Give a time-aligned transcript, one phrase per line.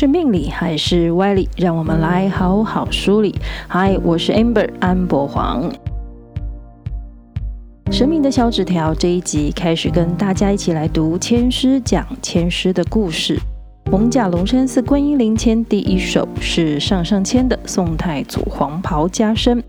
[0.00, 1.48] 是命理还是歪理？
[1.56, 3.34] 让我们来好好梳理。
[3.66, 5.68] 嗨，我是 Amber 安博黄。
[7.90, 13.40] 神明的小纸条这一集开始跟大家一起来读千诗，讲千诗的故事。
[13.90, 19.60] 蒙甲龙山寺观音灵签第一首是上上签的宋太祖黄袍加身。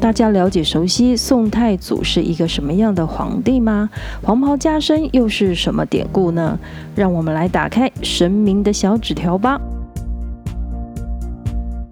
[0.00, 3.90] 大家了解熟悉宋太祖是一个什么样的皇帝吗？
[4.22, 6.58] 黄袍加身又是什么典故呢？
[6.94, 9.60] 让我们来打开神明的小纸条吧。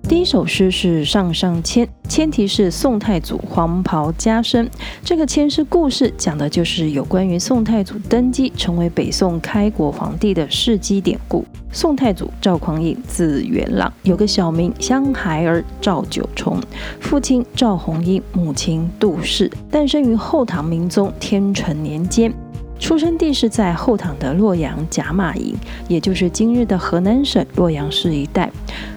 [0.09, 4.71] 第一首诗是上上签，签题是宋太祖黄袍加身。
[5.03, 11.45] 这个签诗故事讲的就是有关于宋太祖登基成为北宋开国皇帝的事迹典故。
[11.73, 16.61] 宋太祖赵匡胤字元朗，有个小名香孩儿赵九重，
[17.01, 22.33] 父亲赵弘英，母亲杜氏，诞生于后唐明宗天成年间。
[22.79, 25.57] 出生地是在后唐的洛阳贾马营，
[25.89, 28.53] 也就是今日的河南省洛阳市一带。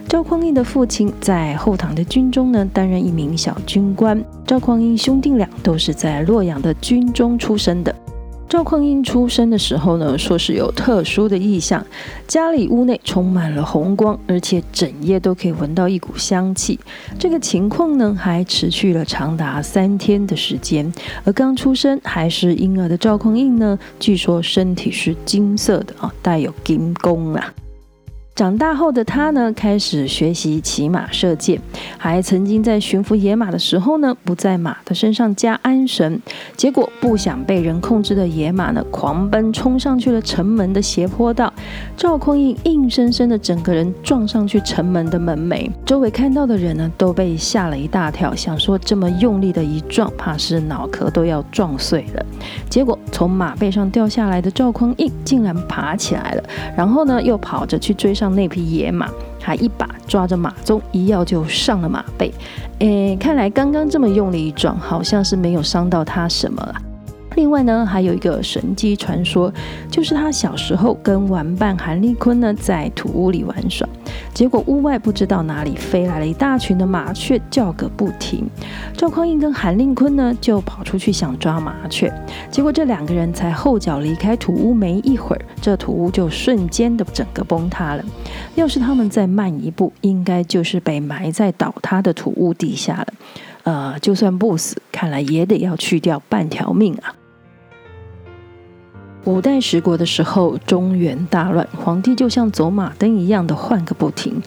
[0.10, 4.20] 赵匡胤的父亲在后唐的军中呢，担任一名小军官。
[4.44, 7.96] 赵匡胤兄弟俩都是在洛阳的军中出生的。
[8.50, 11.86] 赵匡胤出生的时候呢，说是有特殊的异象，
[12.28, 16.80] 家里屋内充满了红光，而且整夜都可以闻到一股香气。
[17.20, 20.92] 这个情况呢，还持续了长达三天的时间。
[21.24, 27.54] 而刚出生还是婴儿的赵匡胤呢，据说身体是金色的啊，带有金光啊。
[28.40, 31.60] 长大后的他呢，开始学习骑马射箭，
[31.98, 36.18] 还曾经在驯服野马的时候呢，不在马的身上加鞍绳，
[36.56, 41.52] 结果不想被人控制的野马呢，狂奔冲上去了城门的斜坡道，
[41.98, 52.26] 赵匡胤硬生生的整个人撞上去城门的门楣，周围看到的人呢，都被吓了一大跳，想说这么用力的一撞，怕是脑壳都要撞碎了。
[52.70, 56.44] 结果从马背上掉下来的赵匡胤竟然爬起来了，
[56.78, 58.29] 然后呢，又跑着去追上。
[58.30, 59.10] 那匹野马
[59.42, 62.34] 还一把抓着马鬃，一跃就上了马背。
[62.80, 66.76] 诶，看来刚刚这么用力一撞，好像是没有伤到他什么了。
[67.40, 69.50] 另外呢，还有一个神迹传说，
[69.90, 73.88] 就是他小时候跟玩伴韩立坤呢在土屋里玩耍，
[74.34, 78.46] 结果屋外不知道哪里飞来了一大群的麻雀，叫个不停。
[78.94, 82.14] 赵匡胤跟韩立坤呢就跑出去想抓麻雀，
[82.52, 88.04] 结果这两个人才后脚离开土屋没一会儿，这土屋就瞬间的整个崩塌了。
[88.56, 93.08] 要是他们再慢一步，应该就是被埋在倒塌的土屋底下了。
[93.64, 97.16] 呃，就算不死，看来也得要去掉半条命啊。
[99.26, 104.42] 五代十国的时候，中原大乱，皇帝就像走马灯一样的换个不停，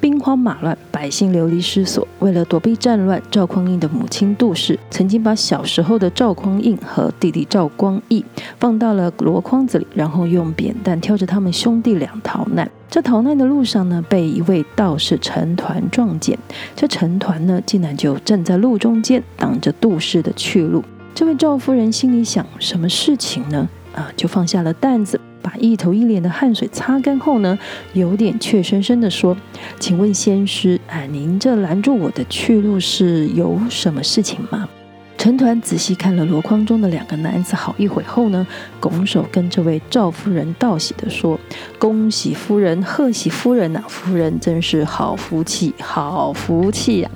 [0.00, 2.08] 兵荒马乱，百姓流离失所。
[2.20, 8.24] 为了躲避战乱，赵匡胤的母亲杜氏曾经把小时候的赵匡胤和弟弟赵光义
[8.58, 12.68] 放到了箩筐子里，然后用扁担挑着他们兄弟俩逃难。
[12.88, 16.38] 这逃难的路上呢，被一位道士成团撞见，
[16.74, 20.82] 这成团呢，竟然就站在路中间，挡着杜氏的去路。
[21.14, 23.68] 这位赵夫人心里想：什么事情呢？
[23.94, 27.58] 啊，就放下了担子，把一头一脸的汗水擦干后呢，
[27.92, 29.36] 有点怯生生地说
[29.78, 34.68] ：“请问仙师，啊，您这拦住我的去路是有什么事情吗？”
[35.16, 38.46] 陈团仔细看了箩筐中的两个男子好一会后呢，
[38.80, 41.38] 拱手跟这位赵夫人道喜地说
[41.78, 47.10] ：“恭喜夫人，贺喜夫人呐，夫人真是好福气，好福气呀，！”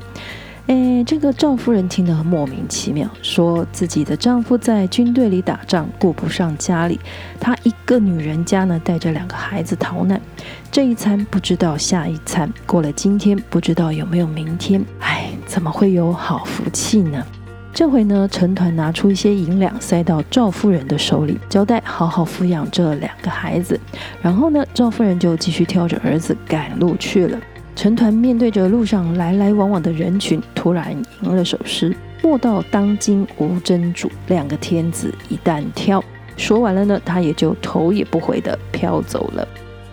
[0.68, 7.00] 哎，这个赵夫人听得很莫名其妙，说自己的丈夫在军队里打仗，顾不上家里，
[7.40, 10.20] 她一个女人家呢，带着两个孩子逃难，
[10.70, 17.24] 这一餐不知道下一餐，过了今天不知道有没有明天，哎，怎么会有好福气呢？
[17.72, 23.80] 这回呢，陈团拿出一些银两塞到赵夫人的手里，交代好好抚养这两个孩子，
[24.20, 27.38] 然后呢，赵夫人就继续挑着儿子赶路去了。
[27.78, 30.90] 成团面对着路上来来往往的人群，突然
[31.22, 36.02] 吟了首诗：“莫道当今无真主，两个天子一担挑。”
[36.36, 39.46] 说完了呢，他也就头也不回地飘走了。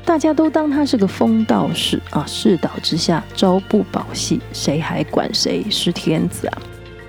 [0.04, 2.26] 大家都当他是个疯道士啊！
[2.26, 6.58] 世道之下，朝不保夕，谁还管谁是天子啊？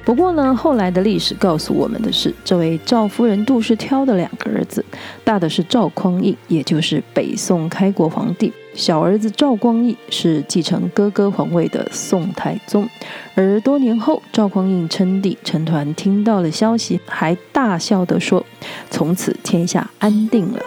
[0.04, 4.84] 不过呢，后来的历史告诉我们的是，这位赵夫人杜氏挑的两个儿子，
[5.24, 12.88] 大的是赵匡胤，也就是北宋开国皇帝；小儿子赵光义是继承哥哥皇位的宋太宗。
[13.34, 18.44] 而多年后，赵匡胤称帝，陈摶听到了消息，还大笑地说
[18.90, 20.60] ：“从此天下安定了。”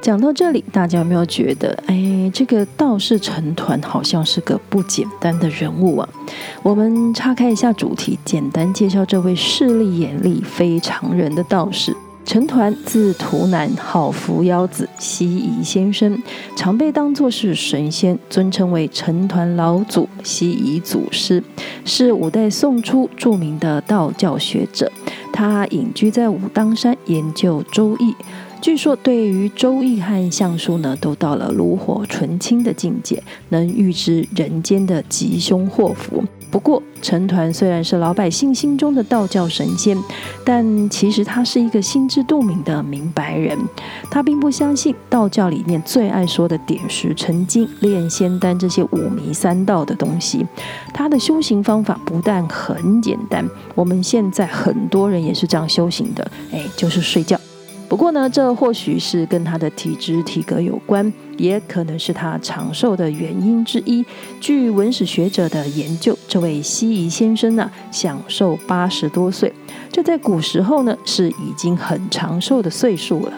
[0.00, 6.08] 讲到这里，大家有没有觉得，哎，这个道士陈摶好像是个不简单的人物啊？
[6.62, 11.94] 我们岔开一下主题，简单介绍这位势利眼力非常人的道士。
[12.24, 16.22] 陈团字图南，号扶摇子、西夷先生，
[16.54, 21.42] 常被当作是神仙，尊称为陈团老祖、西夷祖师，
[21.84, 24.90] 是五代宋初著名的道教学者。
[25.32, 28.14] 他隐居在武当山，研究周易。
[28.60, 36.22] 据说，对于周易和相术呢，都到了炉火纯青的境界，能预知人间的吉凶祸福。
[36.50, 39.96] 不过，成团虽然是老百姓心中的道教神仙，
[40.44, 43.56] 但其实他是一个心知肚明的明白人。
[44.10, 50.44] 他并不相信道教里面最爱说的点石成金、炼仙丹这些五迷三道的东西。
[50.92, 57.38] 他的修行方法不但很简单，我们现在很多人也是这样修行的，哎，就是睡觉。
[57.90, 64.06] 不过呢，这或许是跟他的体质体格有关，也可能是他长寿的原因之一。
[64.40, 69.52] 据文史学者的研究，这位西夷先生呢，享寿八十多岁，
[69.90, 73.32] 这在古时候呢，是已经很长寿的岁数了。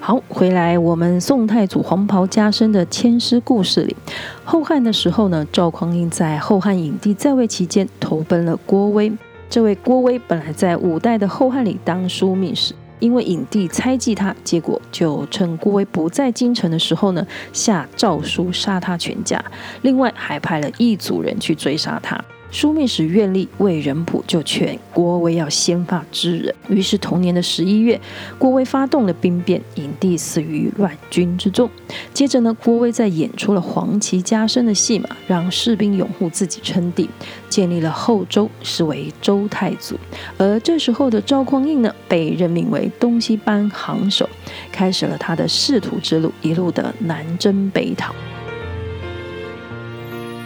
[0.00, 3.94] 好，回来我们宋太祖黄袍加身的签诗故事里，
[4.42, 9.12] 后汉的时候呢，赵匡胤在后汉影帝在位期间投奔了郭威。
[9.48, 12.74] 这位郭威本来在五代的后汉里当枢密使。
[13.00, 19.42] 因为影帝猜忌他，结果就趁郭威不在京城的时候呢，下诏书杀他全家。
[19.82, 22.22] 另外还派了一组人去追杀他。
[22.50, 26.54] 枢密使愿力魏仁溥就劝郭威要先发制人。
[26.68, 28.00] 于是同年的十一月，
[28.38, 31.68] 郭威发动了兵变，引帝死于乱军之中。
[32.12, 37.08] 接着呢，郭威再演出了黄旗加身的戏码，让士兵拥护自己称帝，
[37.48, 39.96] 建立了后周，是为周太祖。
[40.36, 44.28] 而这时候的赵匡胤呢，被任命为东西班行首，
[44.72, 48.14] 开始了他的仕途之路，一路的南征北讨。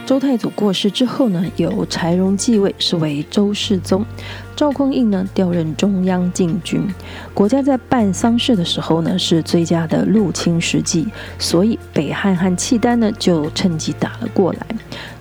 [0.05, 4.05] 周太祖过世之后呢，由柴荣继位，是为周世宗。
[4.53, 6.85] 赵匡胤呢，调任中央禁军。
[7.33, 11.07] 国家在办丧事的时候呢，是最佳的入侵时机，
[11.39, 14.67] 所以北汉和契丹呢，就趁机打了过来。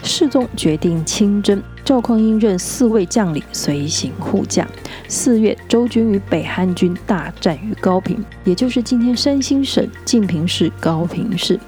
[0.03, 4.67] 世宗决定亲征，赵匡胤任四位将领随行护驾。
[5.13, 11.61] 四月，周军与北汉军大战于高平，也就是今天山西省晋平市高平市。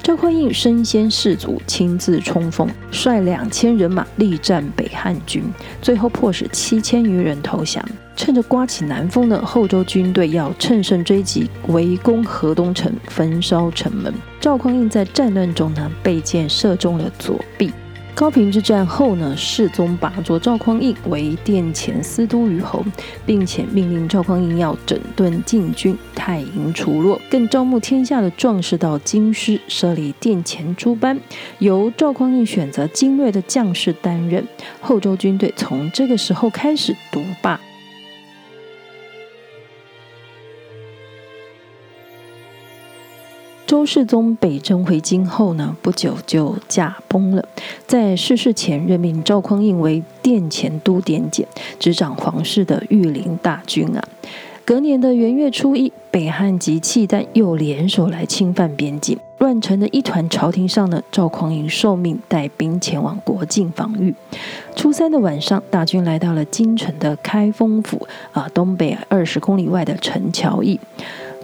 [0.00, 5.42] 赵匡胤身先士卒，亲自冲锋，率两千人马力战北汉军，
[5.82, 7.84] 最后迫使七千余人投降。
[8.14, 14.14] 趁着刮起南风呢，后周军队要乘胜追击，围攻河东城，焚烧城门。
[14.38, 17.72] 赵匡胤在战乱中呢，被箭射中了左臂。
[18.14, 22.84] 高平之战后呢，世宗拔擢赵匡胤为殿前司都虞侯，
[23.26, 31.18] 并且命令赵匡胤要整顿禁军，太营除弱，更招募天下的壮士到京师设立殿前诸班，
[31.58, 34.46] 由赵匡胤选择精锐的将士担任。
[34.80, 37.60] 后周军队从这个时候开始独霸。
[43.74, 47.44] 周世宗北征回京后呢，不久就驾崩了。
[47.88, 51.44] 在逝世前，任命赵匡胤为殿前都点检，
[51.80, 54.00] 执掌皇室的御林大军啊。
[54.64, 60.30] 隔年的元月初一，北汉及契丹又联手来侵犯边境，乱成的一团。
[60.30, 64.14] 朝廷上呢，赵匡胤受命带兵前往国境防御。
[64.76, 70.78] 初三的晚上，大军来到了京城的开封府啊，东北二十公里外的陈桥驿。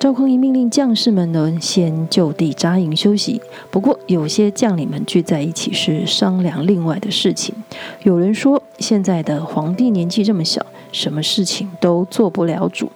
[0.00, 3.38] 赵匡胤命令将士们呢，先就地扎营休息。
[3.71, 7.54] 不过，有些将领们聚在一起是商量另外的事情。
[8.02, 12.90] 有人说，现在的皇帝年纪这么小，什么事情都做不了主，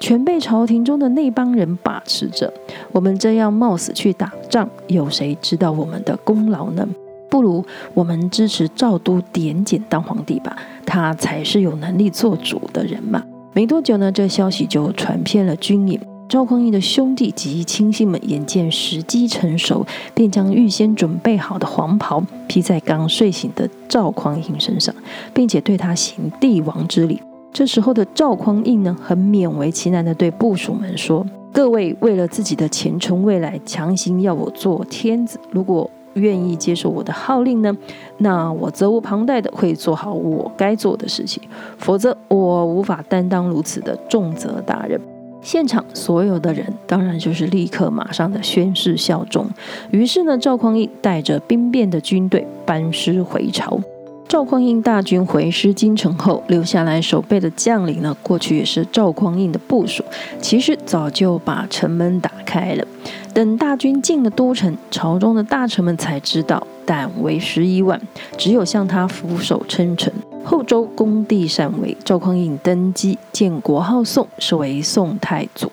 [0.00, 2.52] 全被朝廷中的那帮人把持着。
[2.90, 6.84] 我们这样冒死去打仗，有谁知道我们的功劳呢？
[7.30, 13.22] 不如我们支持赵都点检当皇帝吧，他才是有能力做主的人嘛。
[13.52, 16.00] 没多久呢，这消息就传遍了军营。
[16.28, 24.94] 赵匡胤的兄弟及亲信们眼见时机成熟，便将预先准备好的黄袍披在刚睡醒的赵匡胤身上，
[25.32, 27.22] 并且对他行帝王之礼。
[27.50, 37.74] 这时候的赵匡胤呢，很勉为其难地对部属们说：“各位为了自己的前程未来，强行要我做天子，如果愿意接受我的号令呢，
[38.18, 41.42] 那我责无旁贷的会做好我该做的事情；
[41.78, 45.00] 否则，我无法担当如此的重责大任。”
[45.40, 49.48] 现场所有的人当然就是立刻马上的宣誓效忠。
[49.90, 53.80] 于是呢，赵匡胤带着兵变的军队班师回朝。
[54.28, 60.04] 赵匡胤大军回师京城后，留下来守备的将领呢，过去也是赵匡胤的部属，
[60.38, 62.84] 其实早就把城门打开了。
[63.32, 67.98] 等大军进了都城，朝中的大臣们才知道，胆为时已晚，
[68.36, 70.12] 只有向他俯首称臣。
[70.48, 75.70] 后周恭帝禅位，赵匡胤登基，建国号宋，是为宋太祖。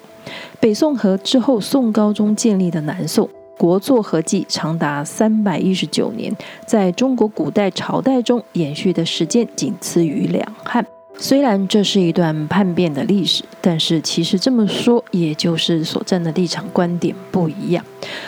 [0.60, 10.86] 北宋和之后宋高宗建立的南宋，国祚合计长达三百一十九年，在中国古代朝代中延续的时间仅次于两汉。
[11.18, 17.84] 虽然这是一段叛变的历史，但是其实这么说，也就是所站的立场观点不一样。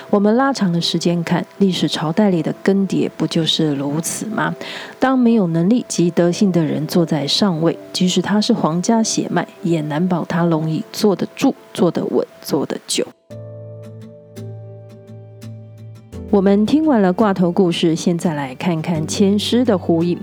[0.10, 4.56] 我们拉长了时间看，历史朝代里的更迭不就是如此吗？
[5.00, 13.06] 当没有能力及德性的人坐在上位，即使他是皇家血脉，也难保他容易坐得住、坐得稳、坐得久。
[16.29, 20.20] 我们听完了挂头故事，现在来看看千师的呼应。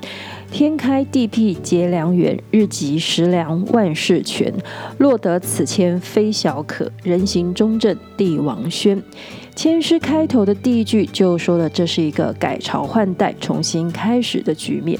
[0.55, 4.55] 天开地辟结良缘，日积时良万事全。
[4.97, 9.03] 若得此签非小可，人行中正帝王宣。
[9.57, 14.99] 签诗开头的第一句就说了，这是一个改朝换代、重新开始的局面。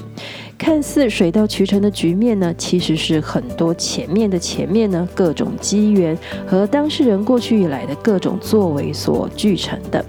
[0.57, 10.03] 看似水到渠成的局面呢，其实是很多前面的前面呢，各种机缘和当事人过去以来的各种作为所聚成的。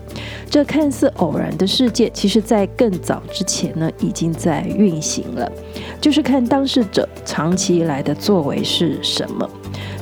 [0.48, 5.50] 这看似偶然的事件，其实在更早之前呢，已经在运行了。
[6.00, 9.50] 就是看当事者长期以来的作为是什么。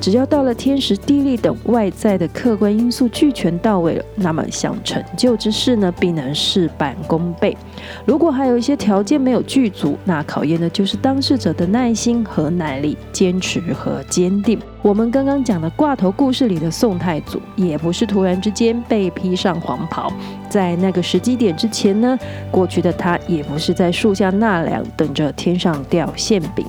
[0.00, 7.56] 只要到了天时地利等外在的客观因素俱全到位了，那么想成就之事呢，必能事半功倍。
[8.04, 14.58] 如果还有一些条件没有具足，那考验的就是当事者的耐心和耐力、坚持和坚定。
[14.82, 20.12] 我们刚刚讲的挂头故事里的宋太祖，也不是突然之间被披上黄袍，
[20.48, 22.18] 在那个时机点之前呢，
[22.50, 26.66] 过去的他也不是在树下纳凉，等着天上掉馅饼。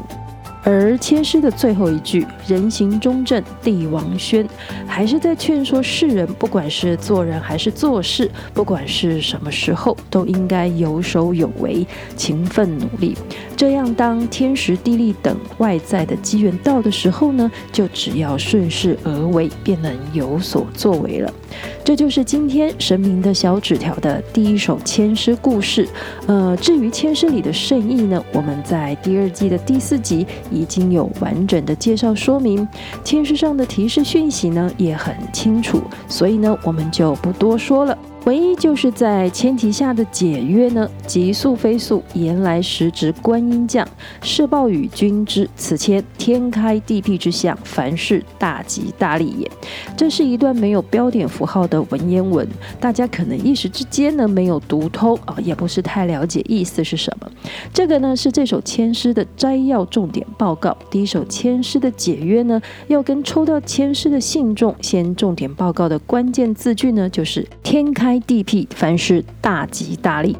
[0.65, 4.45] 而千诗的最后一句“人行中正帝王宣”，
[4.87, 11.85] 还是在劝说世人，不管是做人还是做事，不管是什么时候，都应该有守有为，
[12.17, 13.15] 勤奋努力。
[13.55, 21.31] 这样，当天时地利等外在的机缘到的时候呢，就只要顺势而为，便能有所作为了。
[21.83, 25.87] 这就是今天神明的小纸条的第一首千诗故事。
[26.25, 32.67] 呃，至于千诗里的圣意呢，我们在第二季的第四集已经有完整的介绍说明。
[33.03, 37.97] 签诗上的提示讯息呢也很清楚，所以呢我们就不多说了。
[38.25, 43.87] 唯一就是在前提下的解约呢，急速飞速，言来时值观音降，
[44.23, 49.51] 释报与君知，此签天开地辟之象，凡事大吉大利也。
[49.95, 52.47] 这是一段没有标点符号的文言文，
[52.79, 57.29] 大家可能一时之间呢没有读通啊，也不是太了解意思是什么。
[57.71, 60.77] 这个呢是这首签诗的摘要重点报报告。
[60.91, 68.19] 第一首签诗的解约呢，要跟抽到签诗的信众先重点报告的关键字句呢，就是天开。
[68.27, 70.35] 地辟，凡事大吉大利。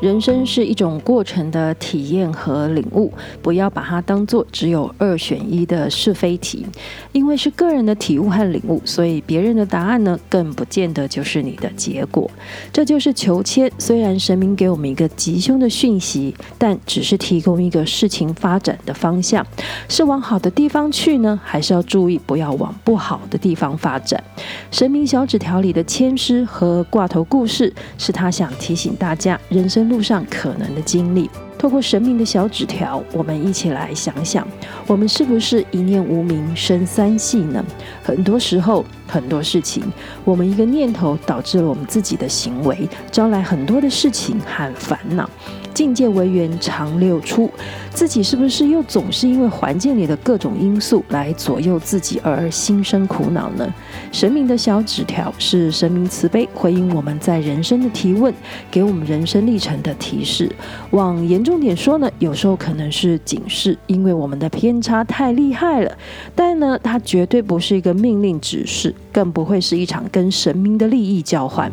[0.00, 3.12] 人生是一种过程的体验和领悟，
[3.42, 6.64] 不要把它当做只有二选一的是非题，
[7.10, 12.30] 因为是个人的体悟和领悟，所以别人的答案呢，更不见得就是你的结果。
[12.72, 19.44] 这就是求签，虽然神明给我们一个吉凶的讯息，但只是提供一个事情发展的方向，
[19.88, 24.22] 是往好的地方去呢，还是要注意不要往不好的地方发展？
[24.70, 29.87] 神明小纸条里的签诗和挂头故事，是他想提醒大家人生。
[29.88, 34.46] 路上可能的经历，透过神明的小纸条，我们一起来想想，
[34.86, 37.64] 我们是不是一念无名生三系呢？
[38.02, 39.82] 很多时候，很多事情，
[40.24, 45.28] 我们一个念头导致了我们自己的行为，招来很多的事情和烦恼。
[45.78, 47.48] 境界为缘常六出，
[47.90, 53.72] 自己是不是又总是因为环境里的各种因素来左右自己而心生苦恼呢？
[54.10, 58.34] 神明的小纸条是神明慈悲回应我们在人生的提问，
[58.68, 60.50] 给我们人生历程的提示。
[60.90, 65.96] 往严重点说呢，有时候可能是警示，因为我们的偏差太厉害了。
[66.34, 71.70] 但呢，它绝对不是一个命令指示，更不会是一场跟神明的利益交换。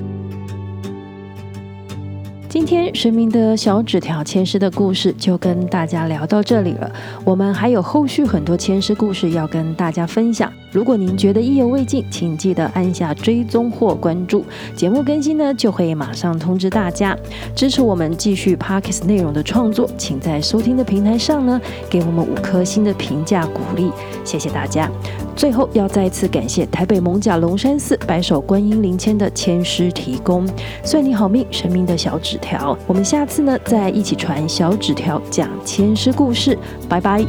[2.56, 6.90] 今天神明的小纸条签诗的故事就跟大家聊到这里了。
[7.26, 10.50] 我们还有后续很多签诗故事要跟大家分享。
[10.75, 14.44] 如果您觉得意犹未尽，请记得按下追踪或关注，
[14.75, 17.17] 节目更新呢就会马上通知大家。
[17.55, 23.89] 支持我们继续 Parkes 内容的创作，请在收听的平台上呢给我们五颗星的评价鼓励，
[24.25, 24.91] 谢谢大家。
[25.34, 30.46] 最后要再次感谢台北蒙甲龙山寺白首观音灵签的签师提供，
[30.84, 32.77] 算你好命，神明的小纸条。
[32.86, 37.25] 我们下次呢再一起传小纸条讲签师故事，拜拜。